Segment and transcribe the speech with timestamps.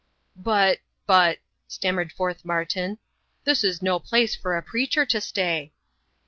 [0.35, 2.97] "But but," stammered forth Martin,
[3.43, 5.73] "this is no place for a preacher to stay."